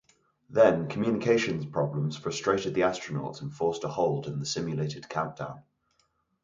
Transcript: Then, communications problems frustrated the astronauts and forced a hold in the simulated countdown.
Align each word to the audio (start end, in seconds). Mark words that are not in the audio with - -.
Then, 0.49 0.87
communications 0.89 1.67
problems 1.67 2.17
frustrated 2.17 2.73
the 2.73 2.81
astronauts 2.81 3.43
and 3.43 3.53
forced 3.53 3.83
a 3.83 3.87
hold 3.87 4.25
in 4.25 4.39
the 4.39 4.47
simulated 4.47 5.07
countdown. 5.07 5.61